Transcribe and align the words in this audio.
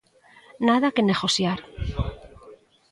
Nada 0.67 0.93
que 0.95 1.07
negociar. 1.09 1.59